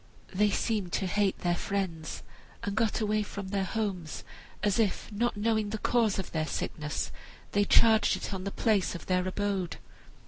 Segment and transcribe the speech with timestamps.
[0.33, 2.23] They seemed to hate their friends,
[2.63, 4.23] and got away from their homes,
[4.63, 7.11] as if, not knowing the cause of their sickness,
[7.51, 9.77] they charged it on the place of their abode.